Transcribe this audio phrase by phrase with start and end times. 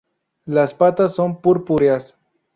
[0.45, 2.17] Las patas son purpúreas.